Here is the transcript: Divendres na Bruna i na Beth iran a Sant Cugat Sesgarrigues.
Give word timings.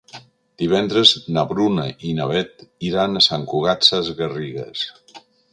Divendres 0.61 1.11
na 1.35 1.43
Bruna 1.51 1.85
i 2.11 2.15
na 2.21 2.27
Beth 2.33 2.65
iran 2.89 3.21
a 3.21 3.25
Sant 3.29 3.47
Cugat 3.53 3.89
Sesgarrigues. 3.91 4.89